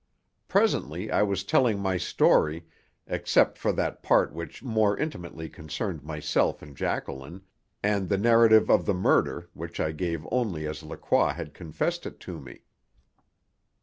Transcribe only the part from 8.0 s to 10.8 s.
the narrative of the murder, which I gave only